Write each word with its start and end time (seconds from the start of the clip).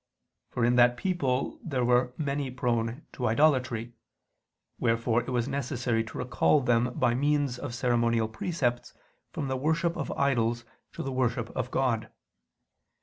For 0.49 0.65
in 0.65 0.77
that 0.77 0.97
people 0.97 1.59
there 1.63 1.85
were 1.85 2.11
many 2.17 2.49
prone 2.49 3.05
to 3.13 3.27
idolatry; 3.27 3.93
wherefore 4.79 5.21
it 5.21 5.29
was 5.29 5.47
necessary 5.47 6.03
to 6.05 6.17
recall 6.17 6.59
them 6.59 6.95
by 6.97 7.13
means 7.13 7.59
of 7.59 7.75
ceremonial 7.75 8.27
precepts 8.27 8.95
from 9.29 9.47
the 9.47 9.57
worship 9.57 9.95
of 9.95 10.11
idols 10.13 10.65
to 10.93 11.03
the 11.03 11.11
worship 11.11 11.51
of 11.51 11.69
God. 11.69 12.09